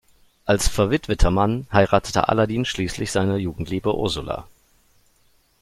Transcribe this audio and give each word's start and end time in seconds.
Als 0.45 0.67
verwitweter 0.67 1.29
Mann 1.29 1.67
heiratete 1.71 2.27
Aladin 2.27 2.65
schließlich 2.65 3.11
seine 3.11 3.37
Jugendliebe 3.37 3.95
Ursula. 3.95 4.47